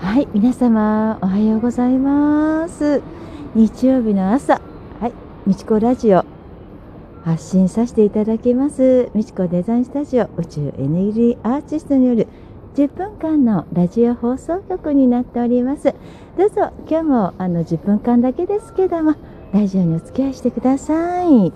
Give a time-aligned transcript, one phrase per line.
[0.00, 3.02] はい、皆様おはようございます。
[3.54, 4.54] 日曜日の朝、
[4.98, 5.12] はい、
[5.46, 6.24] みちこラジオ
[7.22, 9.10] 発信させていただきます。
[9.14, 12.28] みちこデザインスタジオ宇宙エネルギーアーティストによる
[12.76, 15.94] 10分間のラジオ放送局になっております。
[16.38, 19.16] どうぞ今日もあの10分間だけですけども
[19.52, 21.52] ラジオにお付き合いしてください。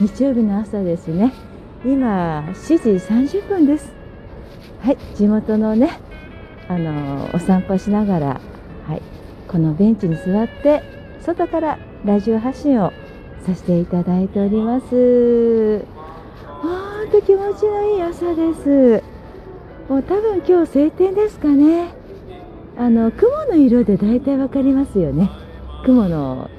[0.00, 1.32] 日曜日の朝ですね。
[1.84, 3.92] 今7時30分です。
[4.80, 6.00] はい、地元のね
[6.68, 8.26] あのお散歩しながら、
[8.88, 9.02] はい、
[9.46, 10.82] このベンチに座って
[11.20, 12.92] 外からラジオ発信を
[13.46, 15.84] させていただいております。
[16.60, 19.02] ほんと気持ちのいい朝です。
[19.88, 21.94] もう多分今日晴天ですかね。
[22.76, 25.30] あの雲の色で大体わかりますよね。
[25.84, 26.50] 雲の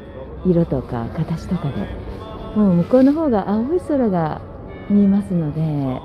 [0.46, 2.05] 色とか形とかで。
[2.56, 4.42] もう向こうの方が青い空が
[4.90, 6.02] 見えますので、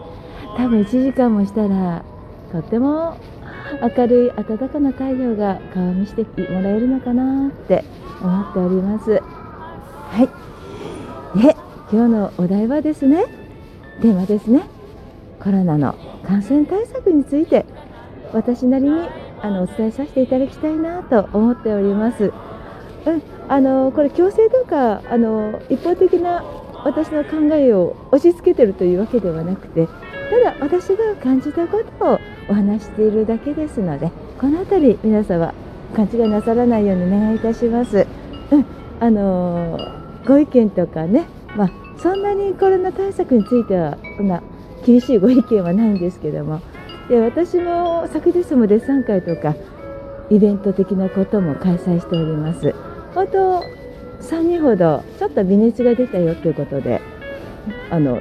[0.57, 2.05] 多分1時間もしたら
[2.51, 3.17] とっても
[3.97, 7.85] 明るい暖かな太陽が顔見せてもらえるのかなって
[8.21, 9.13] 思っております。
[9.13, 11.41] はい。
[11.41, 11.57] で、
[11.93, 13.27] 今日のお題はですね、
[14.03, 14.63] テーマですね。
[15.41, 15.95] コロナの
[16.27, 17.65] 感染対策について
[18.33, 19.09] 私なりに
[19.41, 22.33] あのお伝えさせていただきたいなと思っております。
[23.07, 26.45] うん、あのこれ強制とかあの一方的な
[26.85, 29.89] 私の考えを押し付けてるというわけではなくて
[30.31, 35.53] ただ私が感じたことをお話しているだけですのでこの辺り皆様
[35.97, 38.07] 勘違いなさらないようにお願いいたします。
[38.53, 38.65] うん、
[39.01, 39.77] あの
[40.25, 41.27] ご意見とかね、
[41.57, 44.45] まあ、そんなにコロナ対策についてはそんな
[44.87, 46.61] 厳しいご意見はないんですけども
[47.09, 49.57] で私も昨日もデッサン会とか
[50.31, 52.90] イベント的なことも開催しております。
[53.15, 53.65] 本当
[54.21, 57.01] 3人ほどちょっと微熱が出たよということで
[57.91, 58.21] あの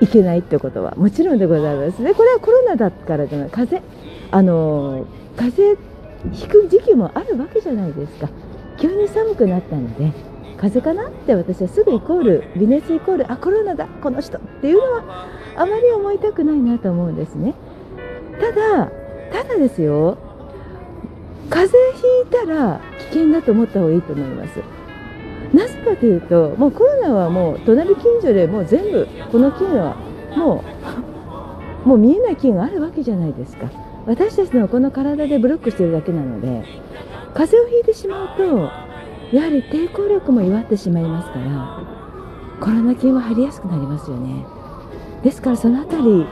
[0.00, 2.02] いけないってことはもちろんでございます。
[2.02, 3.50] ねこれはコロナだからじゃない。
[3.50, 3.82] 風邪
[4.32, 5.06] あの
[5.36, 5.92] 風邪
[6.32, 8.28] ひく時期もあるわけじゃないですか。
[8.78, 10.12] 急に寒くなったので
[10.56, 17.54] 風邪かなって私はすぐイコール微熱イコールあコロナだこの人っていうのはあまり思いたくないなと思うんですね。
[18.40, 18.90] ただ
[19.32, 20.18] ただですよ。
[21.52, 24.62] 風邪ひいたら危険だと思った方がいいと思います。
[25.52, 29.96] なぜかというともうコロナはもう隣近所でもう全部この菌は
[30.34, 30.64] も
[31.84, 33.66] う もう見えない菌があるわけじゃないですか。
[34.06, 36.64] 私たちのこの体でブロックしてるだけなので
[37.34, 38.44] 風邪をひいてしまうと
[39.36, 41.78] やはり抵抗力も弱ってしまいますから
[42.58, 44.44] コロナ菌は入りやすくなりますよね。
[45.22, 46.26] ですからそのあたり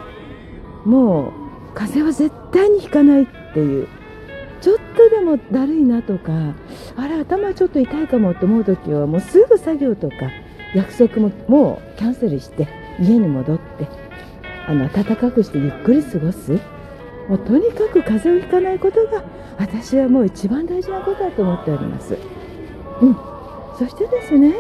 [0.85, 1.33] もう
[1.75, 3.87] 風邪は絶対にひかないっていう
[4.61, 6.33] ちょっとでもだるいなとか
[6.97, 10.17] あれ頭ちょっと痛いかもと思う時はもうすぐ作業とか
[10.75, 12.69] 約束ももうキャンセルして
[13.01, 13.89] 家に戻って
[14.67, 16.59] あの暖かくしてゆっくり過ごす。
[17.29, 19.23] もうとにかく風邪をひかないことが
[19.57, 22.19] 私はもう一番大事なことだと思っております。
[23.01, 23.17] うん、
[23.79, 24.55] そしてですね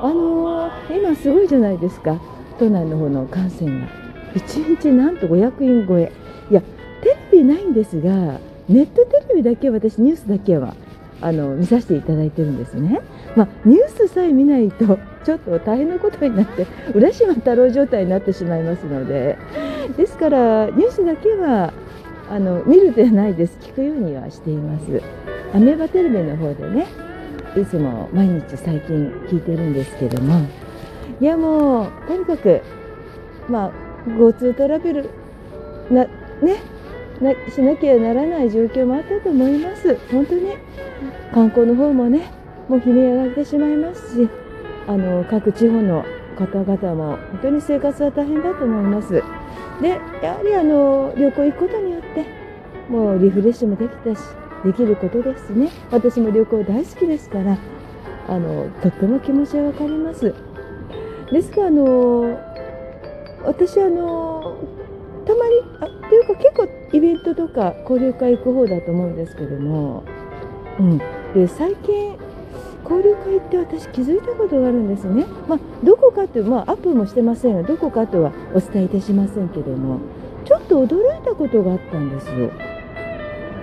[0.00, 2.20] あのー今すごいじゃないですか。
[2.58, 3.88] 都内の方の感染が。
[4.34, 6.12] 1日なんと500人超え。
[6.50, 6.62] いや
[7.02, 10.74] テレビないんですがネットテレビだけ私ニュースだけは
[11.20, 13.00] あの見させていただいてるんですね、
[13.36, 19.36] まあ、ニュースさえ見ないと ちょっと大変なことになって浦島太郎状態になってしまいますので。
[19.96, 21.72] ですからニュースだけは
[22.30, 23.58] あの見るではないです。
[23.60, 25.02] 聞くようにはしています。
[25.52, 26.86] アメーバテレビの方でね
[27.56, 30.42] いつも毎日最近聞いてるんですけども。
[31.20, 32.60] いやもうとにかく
[33.48, 33.70] まあ
[34.08, 35.10] GoTo トラベル
[35.90, 36.62] なね
[37.20, 39.96] なしなきゃならない状況もあったと思います。
[40.10, 40.54] 本当に。
[41.32, 42.32] 観光の方もね
[42.68, 44.28] もう悲鳴上がってしまいますし
[44.86, 46.04] あの各地方の
[46.36, 49.22] 方々も本当に生活は大変だと思います。
[49.80, 52.26] でやはりあの旅行行くことによって
[52.88, 54.18] もうリフレッシュもできたし
[54.64, 55.70] できることですね。
[55.90, 57.56] 私も旅行大好きですから
[58.28, 60.34] あのとっても気持ちはわかります。
[61.30, 62.38] ですからあの
[63.44, 64.56] 私あの
[65.30, 70.02] たまにあっていうか結構イベントとか交流会行く方だと思うんですけども、
[70.78, 70.98] うん、
[71.34, 72.16] で最近
[72.82, 80.00] 交流会って私気づいたことがあるんですね、まあ、どこかという、まあ、アップもしてませんがどこかとはお伝えいたしませんけども。
[80.44, 82.50] ちょっと驚いたことがあったんですよ。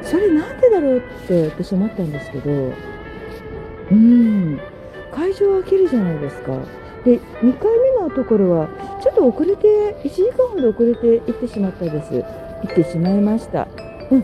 [0.03, 2.51] それなんでだろうって私思ったんですけど。
[3.91, 4.59] うん。
[5.11, 6.57] 会場は切るじゃないですか。
[7.03, 8.69] で2回目のところは
[9.07, 12.13] ちょっと遅れて1時間ほど遅れて行ってしまったです。
[12.13, 13.69] 行ってしまいました。
[14.11, 14.23] うん。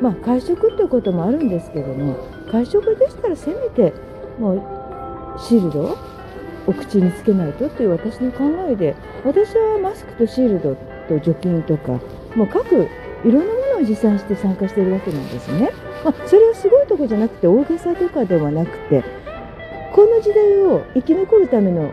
[0.00, 2.16] まあ会食ってこともあるんですけども
[2.50, 3.92] 会食でしたらせめて
[4.38, 5.98] もうシールド
[6.66, 10.74] お口につけないとっていう私の考えで私はマスクとシールド
[11.06, 12.00] と除菌とか
[12.34, 12.88] もう各
[13.26, 15.70] いろんなものを持参して参加しているわけなんですね。
[16.02, 19.04] まあ、それはすごいとこじゃなくて大げさとかではなくて
[19.92, 21.92] この時代を生き残るための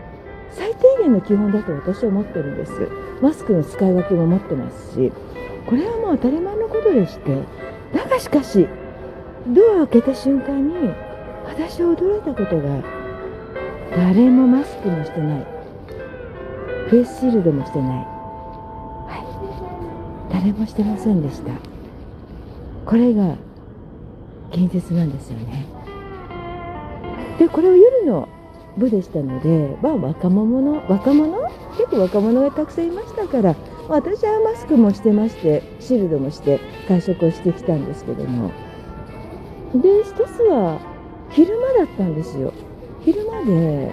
[0.52, 2.88] 最低限の基本だと私は思ってるんです。
[3.20, 5.12] マスクの使い分けも持ってますし。
[5.66, 7.42] これはもう当たり前のことでして。
[7.94, 8.66] だがしかし
[9.46, 10.74] ドアを開けた瞬間に
[11.44, 12.82] 私は驚いたことが
[13.90, 15.46] 誰もマスクもしてない。
[16.88, 17.88] フェイスシールドもしてない。
[17.88, 18.00] は
[20.30, 20.32] い。
[20.32, 21.52] 誰もしてませんでした。
[22.84, 23.36] これが
[24.50, 25.66] 現実なんですよね。
[27.38, 28.28] でこれを夜の
[28.76, 31.48] 部でしたので、まあ、若者若者？
[31.76, 33.56] 結構若者がたくさんいましたから
[33.88, 38.50] 私はマスクもしてましてシールドもして会食をしてきたんですけども。
[39.74, 40.80] で一つは
[41.30, 42.52] 昼間だったんですよ。
[43.00, 43.92] 昼間で、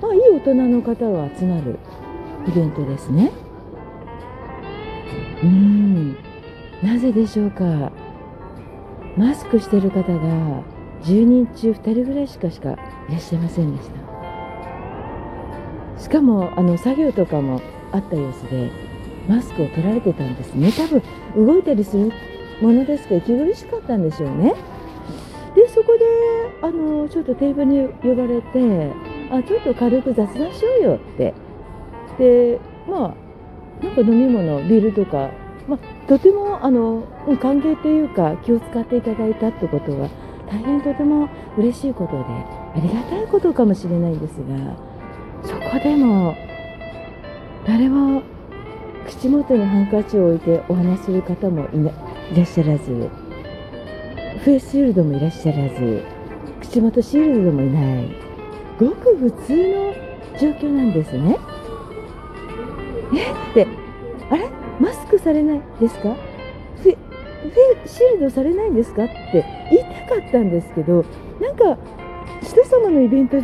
[0.00, 1.78] まあ、いい大人の方が集まる
[2.46, 3.32] イベントですね。
[5.42, 6.16] うん。
[6.82, 7.90] なぜでしょうか。
[9.16, 10.62] マスクしてる方が
[11.04, 14.03] 10人中2人ぐらいしかしかいらっしゃいませんでした。
[16.14, 17.60] かもあの作業とかも
[17.92, 18.70] あった様子で
[19.28, 20.70] マスクを取られてたんですね。
[20.72, 22.12] 多分動いたりする
[22.60, 24.54] ものですから息苦しかったんでしょうね。
[25.56, 26.04] でそこで
[26.62, 28.92] あのちょっとテーブルに呼ばれて
[29.30, 31.34] あちょっと軽く雑談しようよって。
[32.18, 33.14] でま
[33.82, 35.30] あなんか飲み物ビールとか、
[35.66, 37.02] まあ、とてもあの
[37.40, 40.08] 歓迎というか気を使っていただいたってことは
[40.48, 41.28] 大変とても
[41.58, 44.93] 嬉しいことでありがたいことかもしれないんですが
[45.44, 46.36] そこでも
[47.66, 48.22] 誰も
[49.06, 52.84] 口元にハンカチを置いてお話しする方もいらっしゃらず。
[54.44, 56.02] フェイスシールドもいらっしゃらず。
[56.60, 58.08] 口元シールドもいない。
[58.78, 59.94] ごく普通の
[60.40, 61.38] 状況なんですね。
[63.14, 63.30] え？
[63.50, 63.66] って。
[64.30, 64.48] あれ？
[64.80, 66.16] マスクされないですか？
[66.82, 66.96] フェ
[67.86, 69.04] シールドされないんですか？
[69.04, 71.04] って言いたかったんですけど
[71.40, 71.78] なんか
[72.42, 73.42] 人様のイベントで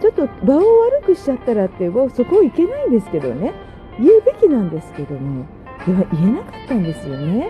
[0.00, 3.52] ちょっと場を悪くしちゃったらってそこいけないんですけどね。
[3.98, 5.44] 言うべきなんですけども。
[5.86, 7.48] では言えなかったんですよね。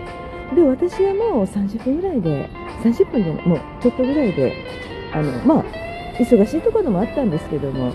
[0.55, 2.49] で私はもう30分ぐらいで
[2.83, 4.53] 30分じゃないもうちょっとぐらいで
[5.13, 5.65] あのまあ
[6.17, 7.93] 忙しいところもあったんですけども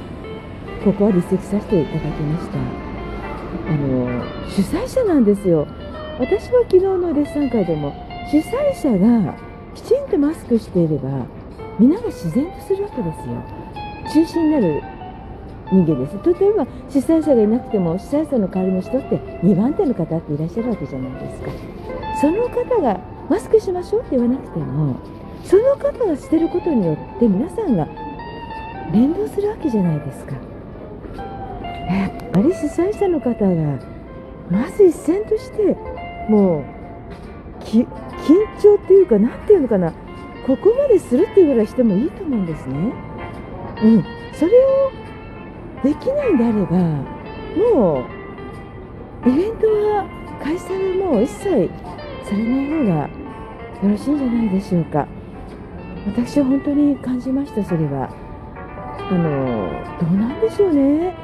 [0.85, 2.59] ここは離席させていただきました。
[2.59, 5.67] あの主催者なんですよ。
[6.19, 7.94] 私は昨日のレッスン会でも
[8.31, 9.35] 主催者が
[9.75, 11.26] きちんとマスクしていれば
[11.79, 13.35] 皆が自然とするわけですよ。
[14.12, 14.82] 中心になる
[15.73, 16.17] 人間です。
[16.41, 21.50] 例えば主催者がいなくても主催者の代わりの人って2番手の方っていらっしゃるわけじゃないですか。
[22.20, 24.97] その方がマスクしましょうって言わなくても
[25.44, 27.88] その方がしてることによって皆さんが
[28.93, 30.37] 連動するわけじゃないですか。
[31.88, 33.79] やっぱり主催者の方が
[34.50, 35.76] まず一線として
[36.29, 37.87] もう緊
[38.61, 39.93] 張っていうか何ていうのかな。
[40.47, 42.93] ここまでするっていうぐらいしてもいいと思うんですね。
[43.82, 44.90] うん、それを
[45.84, 46.76] できないんであれば
[47.73, 48.05] も
[49.25, 50.06] うイベントは
[50.43, 51.70] 開催はもう一切
[52.25, 53.08] されない方が
[53.82, 55.06] よろしいんじゃないでしょうか。
[56.06, 58.08] 私は本当に感じましたそれは。
[58.99, 59.70] あの
[60.00, 61.14] どうなんでしょうね。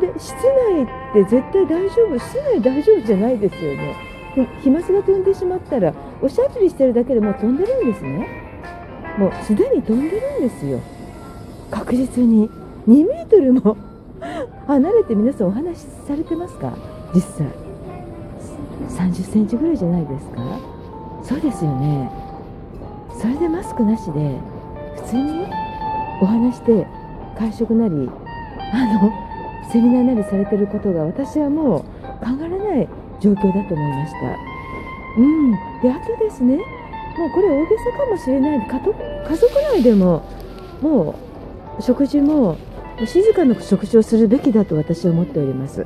[0.00, 3.96] で室内って絶対大丈夫室内大丈夫じゃないですよね。
[4.62, 8.28] 飛沫が飛んでしまったらおしゃべりしてるだけでもう飛んでるんですね。
[9.18, 10.80] もうすでに飛んでるんですよ。
[11.72, 12.48] 確実に
[12.86, 13.76] 2メートルも
[14.68, 16.72] 離れて皆さんお話しされてますか？
[17.14, 17.46] 実際。
[18.88, 20.40] 30センチぐらいじゃないですか？
[21.22, 22.10] そうですよね。
[23.18, 24.36] それでマスクなしで
[24.96, 25.46] 普通に
[26.20, 26.86] お話して
[27.38, 28.10] 会食なり
[28.72, 29.10] あの
[29.70, 31.84] セミナーなりされてることが私はもう考
[32.38, 32.88] えられない
[33.20, 34.18] 状況だと思いました。
[35.18, 35.50] うん。
[35.82, 38.60] であとですねもうこれ大げさかもしれない。
[38.60, 40.22] 家族内でも
[40.80, 41.14] もう
[41.84, 42.56] 食事も
[43.04, 45.84] 静かな食事をするべきだと私は思っております。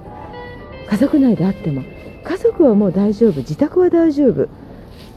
[0.89, 1.83] 家族内であっても
[2.23, 4.49] 家族はもう大丈夫自宅は大丈夫。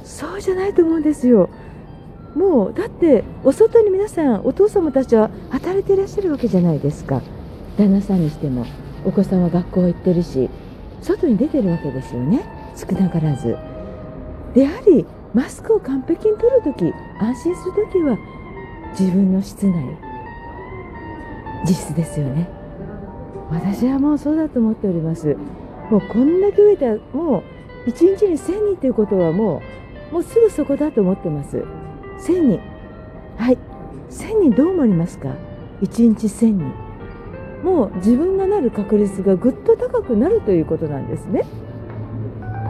[0.03, 1.49] そうじゃないと思うんですよ。
[2.35, 7.21] もうだってお外に皆さんお父様たちは働いていらっしゃるわけじゃないですか。
[7.77, 8.65] 旦那さんにしても
[9.03, 10.49] お子さんは学校行ってるし
[11.01, 12.41] 外に出てるわけですよね。
[12.75, 13.57] 少なからず。
[14.53, 18.17] でやはりマスクを完璧に取るとき安心するときは
[18.97, 20.08] 自分の室内
[21.67, 22.47] 実質ですよね。
[23.51, 25.35] 私はもうそうだと思っております。
[25.89, 27.43] もうこんだけ増えたも
[27.85, 29.61] う1日に1000人ということはも
[30.11, 31.63] うもうすぐそこだと思ってます。
[32.19, 32.59] 1000人。
[33.37, 33.57] はい。
[34.09, 35.29] 1000人どう思いますか
[35.81, 36.73] ？1日1000人。
[37.63, 41.43] もう自分がなる確率がぐっと高くなるということなんですね。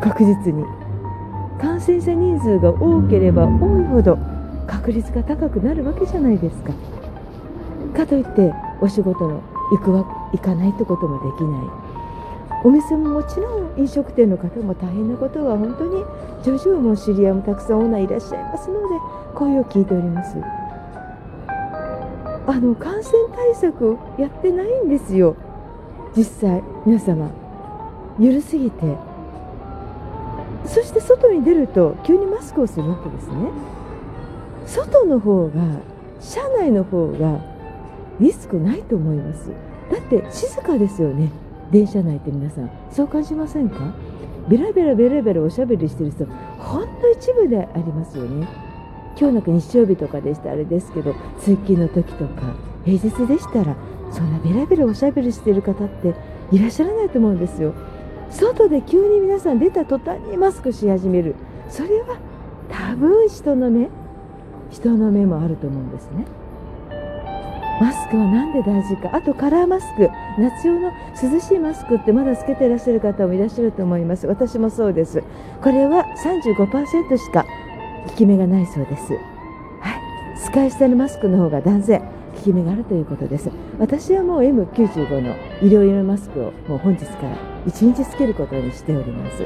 [0.02, 0.64] 確実に。
[1.60, 4.18] 感染者人数が多ければ多いほど
[4.66, 6.72] 確率が高くなるわけじゃないですか。
[7.96, 11.62] かといってお仕事の行くわ行かないってこともできない。
[12.64, 16.04] お店ももちろん飲食店の方も大変なことは本当に
[16.44, 18.96] 徐々も知り合いもたくさんオーナーいらっしゃいますので
[19.34, 20.36] 声を聞いております。
[22.48, 25.36] あの感染対策やってないんですよ。
[26.16, 27.30] 実際皆様
[28.20, 28.98] 緩すぎて。
[30.66, 33.36] そして外に出ると急にマスクをするわけですね。
[34.66, 35.52] 外の方が
[36.20, 37.40] 車内の方が
[38.20, 39.50] リスクないと思います。
[39.92, 41.32] だって静かですよね。
[41.72, 42.70] 電車内って皆さん。
[42.92, 43.94] そう感じませんか？
[44.48, 46.26] ベラベラベラベラおしゃべりしてる人
[46.58, 48.48] ほんの一部でありますよね。
[49.20, 53.76] 今日なんか日曜日とかでしたあれですけど通勤の時とか平日でしたら
[54.12, 56.16] そんなベラベラおしゃべりしてる方って
[56.52, 57.74] いらっしゃらないと思うんですよ。
[58.32, 61.36] 外で急に皆さん出た途端にマスクし始める。
[61.70, 62.18] それは
[62.70, 63.90] 多分人の目
[64.72, 66.26] 人の目もあると思うんですね。
[67.80, 69.16] マスクは何で大事か？
[69.16, 70.10] あとカラーマスク。
[70.38, 74.28] 夏用の涼しいマスクってまだつけてらっしゃる方もいらっしゃると思います。
[74.28, 75.24] 私もそうです。
[75.62, 77.46] これは35%しか
[78.08, 79.14] 効き目がないそうです。
[79.14, 79.22] はい。
[80.46, 82.02] 使い捨てのマスクの方が断然
[82.36, 83.50] 効き目があるということです。
[83.80, 89.44] 私はもう M95 の医療用のマスクをもう本日から1日つけることにしております。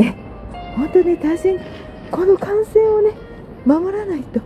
[0.00, 0.12] え
[0.76, 1.60] 本当に大変。
[2.10, 3.12] この感染をね
[3.64, 4.40] 守らないと。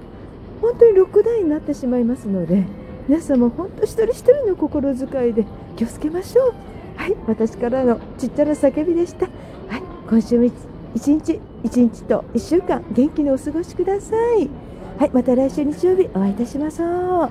[0.60, 2.64] 本当にロックダウンになってしまいますので。
[3.08, 5.46] 皆さんも本当一人一人の心遣いで
[5.76, 6.54] 気をつけましょう。
[6.94, 9.26] はい私からのちっちゃな叫びでした。
[9.26, 10.44] はい今週も
[10.94, 14.50] 一日一日と1週間元気にお過ごしください。
[14.98, 17.30] はいまた来週日曜日お会いいたしましょう。